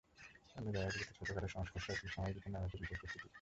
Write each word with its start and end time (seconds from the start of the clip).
অন্য 0.55 0.67
জায়গাগুলোতে 0.75 1.13
ছোটখাটো 1.17 1.47
সংস্কারসহ 1.47 1.93
ভিড় 1.95 2.13
সামাল 2.13 2.31
দিতে 2.35 2.47
নেওয়া 2.49 2.63
হয়েছে 2.63 2.77
বিশেষ 2.81 2.97
প্রস্তুতি। 3.01 3.27